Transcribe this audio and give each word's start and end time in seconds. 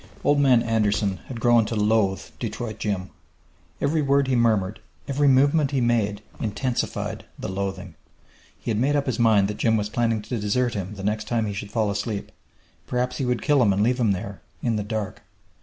Old 0.23 0.39
Man 0.39 0.63
Anderson 0.63 1.17
had 1.27 1.39
grown 1.39 1.63
to 1.67 1.75
loathe 1.75 2.23
Detroit 2.39 2.79
Jim. 2.79 3.11
Every 3.79 4.01
word 4.01 4.27
he 4.27 4.35
murmured, 4.35 4.79
every 5.07 5.27
movement 5.27 5.69
he 5.69 5.79
made, 5.79 6.23
intensified 6.39 7.25
the 7.37 7.47
loathing. 7.47 7.93
He 8.59 8.71
had 8.71 8.79
made 8.79 8.95
up 8.95 9.05
his 9.05 9.19
mind 9.19 9.47
that 9.47 9.57
Jim 9.57 9.77
was 9.77 9.89
planning 9.89 10.23
to 10.23 10.39
desert 10.39 10.73
him 10.73 10.95
the 10.95 11.03
next 11.03 11.27
time 11.27 11.45
he 11.45 11.53
should 11.53 11.69
fall 11.69 11.91
asleep; 11.91 12.31
perhaps 12.87 13.19
would 13.19 13.43
kill 13.43 13.61
him 13.61 13.71
and 13.71 13.83
leave 13.83 13.99
him 13.99 14.11
there 14.11 14.41
in 14.63 14.75
the 14.75 14.81
dark. 14.83 15.21